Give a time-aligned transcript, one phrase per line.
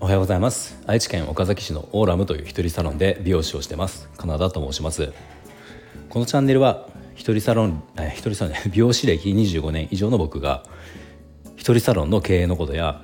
[0.00, 0.76] おはようございます。
[0.86, 4.08] 愛知県岡崎市のオーラムという一人サロンで美容師をしてます。
[4.16, 5.12] カナダと申します。
[6.08, 10.64] このチャンネルは一人サロンえ一人サロン 美容師歴25年以上の僕が
[11.56, 13.02] 一人サロンの経営のことや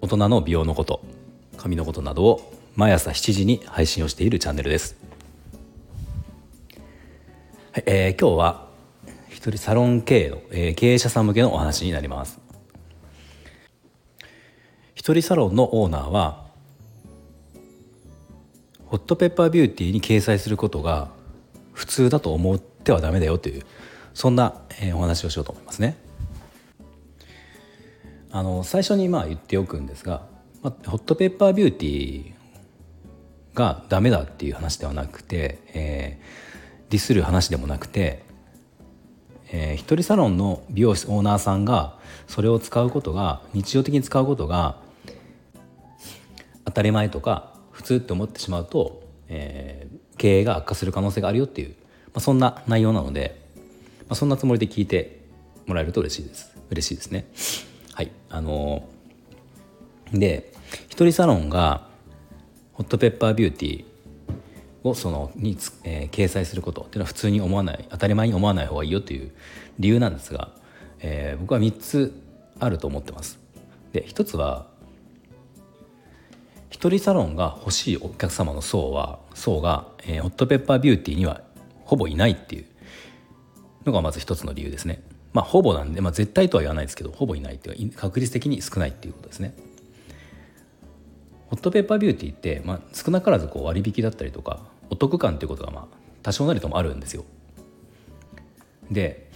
[0.00, 1.00] 大人の美容のこと
[1.56, 4.96] 髪のことなどを毎朝7時に配信をしているチャンネルです、
[7.72, 8.73] はいえー、今日は
[9.44, 12.40] 一人サロン経営の、えー、経営者さん向けのお話になります
[14.94, 16.46] 一人サロンのオーナーは
[18.86, 21.10] ホットペッパービューティーに掲載することが
[21.74, 23.66] 普通だと思ってはダメだよという
[24.14, 25.98] そんな、えー、お話をしようと思いますね。
[28.30, 30.26] あの最初にまあ言っておくんですが、
[30.62, 32.32] まあ、ホットペッパービューティー
[33.52, 38.24] がダメだっていう話ではなくて、えー、ディスる話でもなくて
[39.56, 44.78] えー、一人サロンの美容室オーナーさんがそれを使うことが日常的に使うことが
[46.64, 51.74] 当たり前とか普通って思ってしまうと、えー、経営が悪化する可能性があるよっていう、ま
[52.14, 53.40] あ、そんな内容なので、
[54.00, 55.20] まあ、そんなつもりで聞いて
[55.66, 56.52] もらえると嬉しいです。
[56.70, 57.26] 嬉しいですね。
[57.92, 58.10] はい。
[58.30, 60.52] あのー、で
[60.88, 61.86] 一人サロンが
[62.72, 63.84] ホットペッパービューティー
[64.84, 69.32] をそのに、えー、掲載することっていうのは普通に思わない当たり前に思わない方がいいよという
[69.78, 70.50] 理由なんですが、
[71.00, 72.12] えー、僕は3つ
[72.60, 73.40] あると思ってます。
[73.92, 74.66] で1つは
[76.68, 81.40] 一人サロンが欲しいお客様の層は層が、えー、ホットペッパービューティーには
[81.84, 82.66] ほぼいないっていう
[83.86, 85.02] のがまず一つの理由ですね。
[85.32, 89.54] まあほぼなんで、まあ、絶対とは言わないですけどほぼいないっていう確率的に少ないっていうことですね。
[91.48, 97.24] ホットペッパービューティーって、まあ、少なからずこう割引だったりとかお得感っていうことがまあ多少なりともあるんですよ。
[98.90, 99.30] で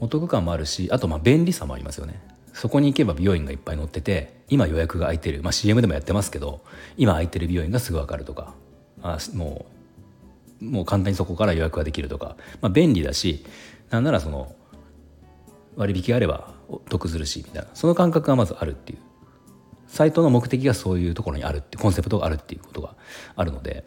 [0.00, 2.20] お得感もあるしあとまあ便利さもありますよね。
[2.52, 6.62] そこに行けば美容院がいっぱい載ってて今予約が空いてる、まあ、CM でもやってますけど
[6.96, 8.54] 今空いてる美容院がすぐ分かるとか
[9.02, 9.66] あも
[10.60, 13.44] うもう簡単にそこから予約ができるとか、まあ、便利だし
[13.90, 14.54] なんならその
[15.76, 16.54] 割引があれば
[16.88, 18.98] 得するしみたいなその感覚がまずあるっていう
[19.88, 22.94] サイトの目的がそういうところにあるってコンセプトがあるっていうことが
[23.36, 23.84] あるので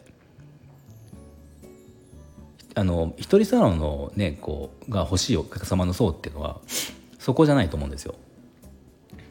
[2.78, 6.60] あの一人サロンのねこうが欲しいお客様の層っていうのは
[7.18, 8.14] そこじゃないと思うんですよ。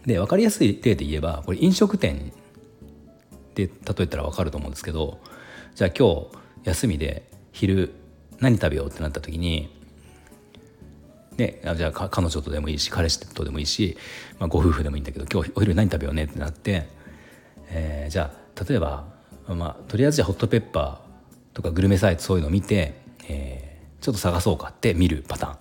[0.05, 2.33] で分かりやすい例で言えばこれ飲食店
[3.55, 5.19] で例えたら分かると思うんですけど
[5.75, 6.27] じゃあ今
[6.63, 7.93] 日休みで昼
[8.39, 9.73] 何食べようってなった時に
[11.37, 13.95] ね、じゃあ彼女とでもいいし彼氏とでもいいし、
[14.39, 16.87] まあ、ご夫婦でもいいんだけど今日お昼何食べようねってなって、
[17.69, 19.05] えー、じゃあ例えば、
[19.47, 25.57] まあ、とりあえずじゃあホットペッパーとかグルメサイトそういうのを見てえー、ちょっと探そうかって見るパターン。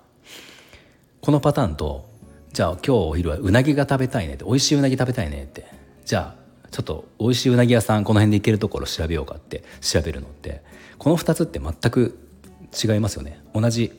[1.20, 2.08] このパターンと
[2.52, 5.66] じゃあ今日お昼はうなぎが食べたいねって美味しいうなぎ食べたいねって
[6.04, 10.62] じゃあちょっと美味しいうなぎ屋さんこの辺で行けるところ調べようかって調べるのって
[10.98, 12.18] この2つって全く
[12.72, 13.40] 違いますよね。
[13.54, 13.92] 同じ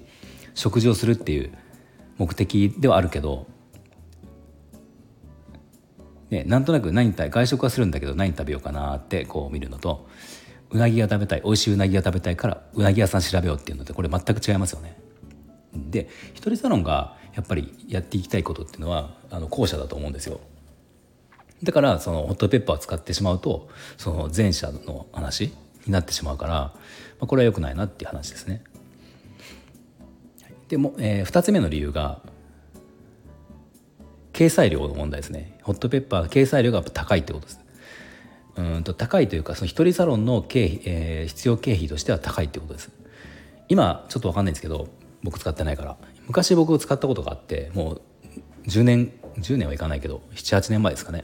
[0.55, 1.51] 食事をするっていう
[2.17, 3.45] 目的ではあるけど、
[6.29, 10.07] ね、なんとなく何外食はするんだけど何食べようかなってこう見るのと
[10.69, 14.97] うなぎが食べたい美味しいうなぎが食べたいからうなぎ屋さん調べようっていうのでこれ全く違いますよね。
[15.73, 20.39] で一人サロンがやっぱりやっていきたいことっていうのはあの後者だと思うんですよ。
[21.63, 25.53] だからそのホットペッパーを使ってしまうとその前者の話
[25.85, 26.73] になってしまうから、ま
[27.21, 28.63] あ、これは良くないなっていう話ですね。
[30.67, 32.21] でも、えー、2つ目の理由が
[34.33, 35.57] 掲載量の問題ですね。
[35.63, 37.59] ホットペッパー掲載量が高いってことです。
[38.57, 42.91] うんと高いというかその一人サロンの経費、えー、必要経費としては高いってことです。
[43.69, 44.87] 今ちょっと分かんないんですけど
[45.23, 45.97] 僕使ってないから。
[46.27, 48.01] 昔僕使ったことがあってもう
[48.67, 51.23] 10年10年はいかないけど78年前ですかね。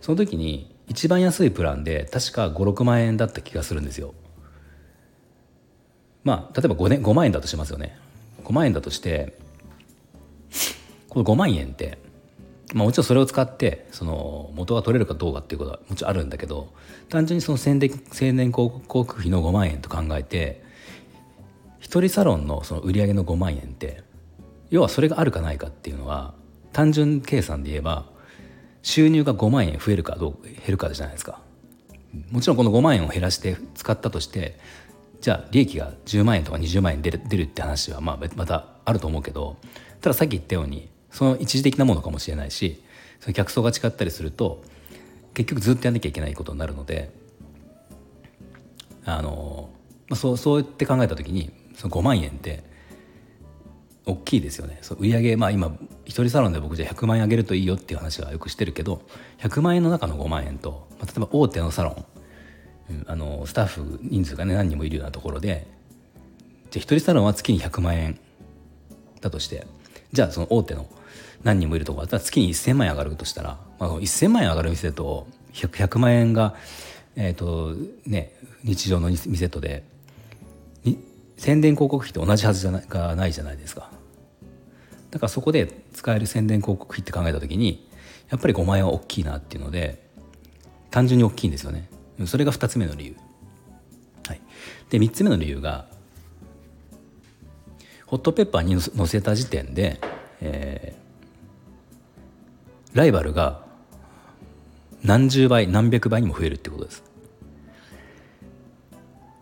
[0.00, 4.14] その時に一番安いプランで確か56万円だった気がするんですよ。
[6.24, 7.98] まあ例えば 5, 年5万円だとしますよね。
[8.44, 9.38] 5万円だとして
[11.08, 11.98] この5万円って
[12.74, 16.72] まあ、もちろんそれを使ってその元が取れるかどうかっていうことはもちろんあるんだけど
[17.08, 20.62] 単純にその宣伝宣伝広告費の5万円と考えて
[21.80, 24.02] 一人サロンのその売り上げの5万円って
[24.70, 26.34] 要はそれがあるかないかっていうのは
[26.72, 28.06] 単純計算で言えば
[28.82, 31.40] 収入が5万円増えるかどう減るかじゃないですか。
[32.30, 34.58] もちろんこの5万円を減らして使ったとして
[35.20, 39.58] じゃあ利益が10万円とか20万円出る出るって話はまあまたあると思うけど
[40.00, 42.82] たださっき言ったようにその一時的なものかもしれないし
[43.20, 44.62] その客層が違ったりすると
[45.34, 47.10] 結局ずっとやんなきゃいけないことになるので
[49.04, 49.70] あの、
[50.08, 52.62] まあ、そうそうやって考えた時にその5万円って
[54.06, 54.78] 大きいですよね。
[54.82, 55.72] そう売上まあ今
[56.04, 59.02] 一人サロンで僕じゃ100万円あげるといいよっていう話はよくしてるけど
[59.38, 62.04] 100万円の中の5万円と、まあ、例えば大手のサロン、
[62.90, 65.66] うん、あのスタッフ人数がね何人もいるようなところで
[66.70, 68.18] じゃあ一人サロンは月に100万円
[69.20, 69.66] だとして
[70.12, 70.86] じゃあその大手の
[71.42, 76.54] 何人もいるところだったら月に1,000万円上がるとしたら、まあ、1,000万円上がる店と 100, 100万円が、
[77.16, 77.74] えーと
[78.06, 79.84] ね、日常の店とで
[81.36, 83.90] 宣伝広告費って同じはずじゃないがないじゃないですか。
[85.10, 87.88] だからそこで使える宣伝広告費って考えた時に
[88.28, 90.06] やっぱり5万円は大きいなっていうので
[90.90, 91.88] 単純に大きいんですよね。
[92.26, 93.16] それが2つ目の理由、
[94.26, 94.40] はい、
[94.90, 95.86] で3つ目の理由が
[98.06, 100.00] ホットペッパーに載せた時点で、
[100.40, 103.64] えー、ライバルが
[105.02, 107.02] 何十倍何百倍にも増えるってことです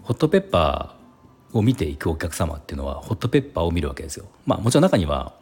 [0.03, 4.27] ホットペッパーを見ていくお客様っていうのはホットペッパーを見るわけですよ。
[4.47, 5.35] まあもちろん中には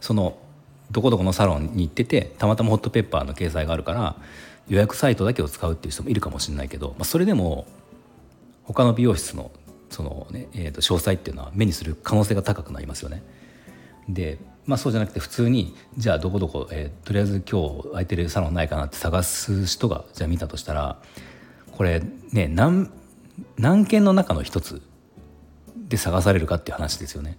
[0.00, 0.38] その
[0.90, 4.16] どこどこのサロンに行っててたまたまホットペッパーの掲載があるから
[4.68, 7.66] 予約サイトだけを使うっていう人もいるかもしれないけど、まあ、それでも
[8.62, 9.50] 他の美容室の
[9.90, 13.22] そのね、えー、と詳細っていうのは目にする可能性が高くなりますよね。
[14.08, 20.98] でまあそうじゃなくて普通にじゃあどこどこ、えー、とりあえず今日空いてるサロンないかなって探す人がじゃあ見たとしたら
[21.72, 22.02] これ
[22.32, 22.90] ね何
[23.58, 24.80] 何件の中の一つ
[25.88, 27.36] で探されるかっていう話ですよね。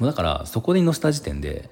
[0.00, 1.70] だからそこに載せた時点で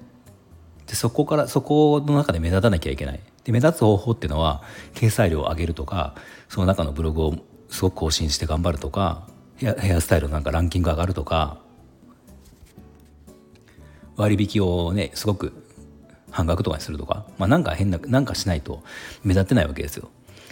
[0.87, 6.15] でそこからそこの中で目立たなきゃいけないで目立つ方法っていうのは掲載量を上げるとか
[6.49, 7.35] その中のブログを
[7.69, 9.27] すごく更新して頑張るとか
[9.57, 11.57] ヘアヘアスタイルなんかランキング上がるとか
[14.15, 15.53] 割引をねすごく
[16.31, 18.83] 半額とかにするとか、まあ、なんか変ななんかしないと
[19.23, 20.09] 目立ってないわけですよ。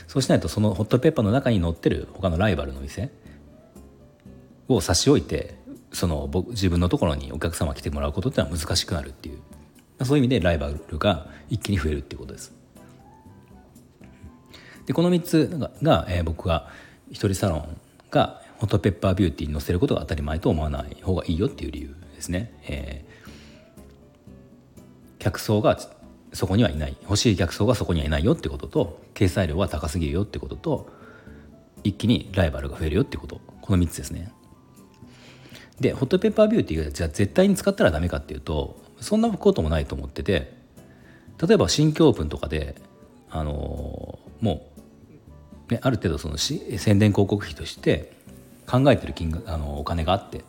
[0.08, 3.12] そうしないとそのホットペッパーの中に載ってる他のライバルの店
[4.68, 5.56] を差し置いて
[5.94, 9.40] その僕自分のところにお客様来てもらうことってのは難しくなるっていう
[10.06, 12.54] そういう意味でライバルが一気に増えるっていうことです。
[14.86, 16.68] でこの3つがが、えー、僕が
[17.10, 17.78] 一人サロン
[18.10, 22.54] がホットペッパービューティーに載せることが当たり前と思わない方がいいよっていう理由ですね。
[22.68, 23.21] えー、
[25.22, 25.78] 客層が
[26.34, 30.90] そこにはいない欲しい客層がそこにはいないよってことと掲載量は高すぎるよってことと
[31.84, 34.32] 一気にライバルが増えるよってことこの3つですね。
[35.80, 40.54] でホットペッパービューティーがじゃあ絶対に使ったらダメかっていうとそんなこともないと思ってて
[41.46, 42.76] 例えば新規オープンとかで
[43.30, 44.68] あのー、も
[45.70, 48.14] う、ね、ある程度そのし宣伝広告費として
[48.68, 50.44] 考えてる金額あのお金があって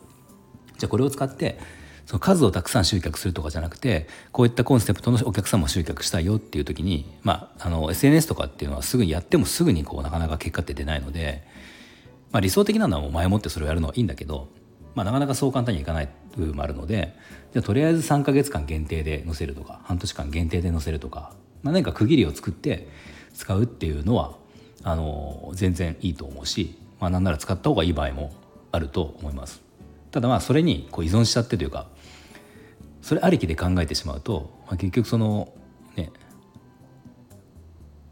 [0.77, 1.57] じゃあこれを使って
[2.05, 11.43] その数をたくさん集客するとかじゃなくてこういったコンセプトのお客様を集客したいよっていう時に、まあ、あの SNS とかっていうのはすぐにやってもすぐにこうなかなか結果って出ないので、
[12.31, 14.49] まあ、理想的なのはもう前もってそれをやるのはいいんだけど、
[14.95, 17.15] まあ、なかなかそう簡単にいかない部分もあるので
[17.53, 22.89] じゃとりあえず3か月間限定で載せるとか半年間限定で載せるとか、まあ、何か区切りを作って
[23.33, 24.35] 使うっていうのは
[24.83, 28.33] あの全然いいと思うし、まあ、なんなら使った方がいい場合も
[28.71, 29.62] あると思います。
[30.13, 31.87] ただまあそれにこう依存しちゃってというか
[33.01, 35.51] それありきで考えてしまうと、まあ、結局その
[35.97, 36.11] ね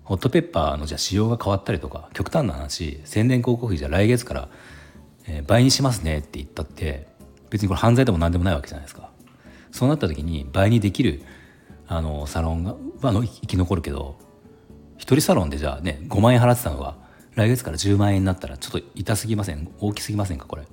[0.03, 4.49] ホットペッパーのじゃ仕様が変わったりとか極端な話宣伝広告費じゃ来月から、
[5.27, 7.07] えー、倍にしますねって言ったって
[7.51, 9.11] 別にこれ犯罪でも何でもないわけじゃないですか。
[9.71, 11.21] そうなった時に倍にできる
[11.87, 14.17] あのサロンがはの生き残るけど
[14.97, 16.97] 一人サロンでじゃあね5万円払ってたのが
[17.35, 19.71] 来月から10万円になったらちょっと痛すぎません？
[19.79, 20.45] 大きすぎませんか？
[20.47, 20.63] これ。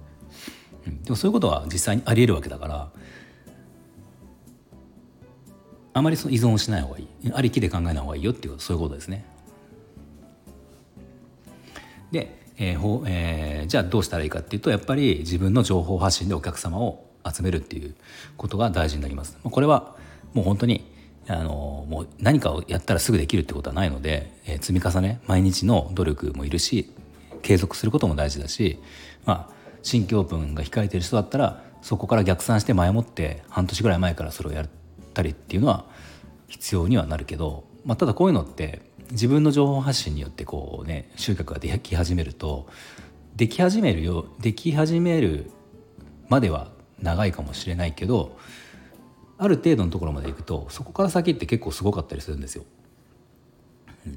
[1.02, 2.90] でもそういうことは実際にありえるわけだから
[5.94, 9.24] あまりその依存をしない方がいいありきで考えない方がいいよっていうそういうことですね。
[12.12, 17.94] で、えーほえー、じゃあどうしたらいいかっていうとやっぱり自分の情報発信でお客様を集めるっていう
[18.36, 19.36] ことが大事になります。
[19.42, 19.96] これは
[20.34, 20.90] もう本当に
[21.26, 26.90] あのもう何かをやったらすぐできるってことはないので、えー、積み重ね毎日の努力もいるし
[27.42, 28.78] 継続することも大事だし、
[29.26, 29.54] まあ、
[29.88, 34.68] 新規オープンが控えてる人だったらそこから逆算して前もって半年ぐらい前からそれをやっ
[35.14, 35.86] たりっていうのは
[36.46, 42.68] 必要にはなるけど、まあ、ただこういうのって自分の情報発信によってこうね集客ができ始めると
[43.34, 45.50] でき始めるよでき始める
[46.28, 46.68] までは
[47.00, 48.36] 長いかもしれないけど
[49.38, 52.64] ある程度のところまでいくとそこから先って結構すごかったりするんですよ。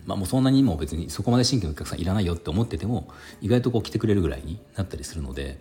[0.06, 3.10] まあ、もうそんなにも別にそこまで新規のお客さんいらないよって思ってても
[3.42, 5.60] 意外とこう来てくれるぐらいになったりするので、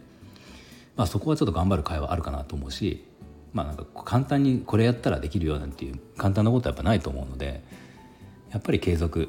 [0.97, 3.05] まあ、そこはちょっと頑張る会はあるかなと思うし、
[3.53, 7.63] まあ、なんか簡単にこれやったらできるよなんていう簡単なことはやっぱないと思うので
[8.53, 9.29] やっぱり継続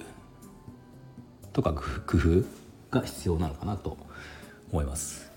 [1.54, 2.44] とか工夫
[2.92, 3.98] が必要なのかなと
[4.72, 5.32] 思います。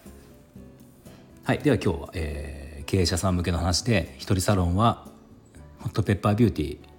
[1.42, 1.58] はい。
[1.58, 5.06] では今日は、えー経営者さん向けの話で一人サロンは
[5.80, 6.93] ホットペッパービューティー。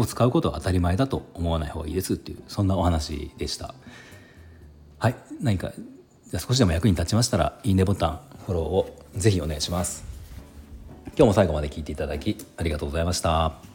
[0.00, 3.74] を使うことは当たり前だと思わない方がいいですっていうそんなお話でした。
[4.98, 5.72] はい何か
[6.30, 10.04] じゃ少しでも役に立ちましたらいいねボタンフォローをぜひお願いします。
[11.16, 13.69] 今日も最後まで聞いていただきありがとうございました。